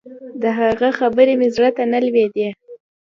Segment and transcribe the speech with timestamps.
[0.41, 2.49] د هغه خبرې مې زړه ته نه لوېدې.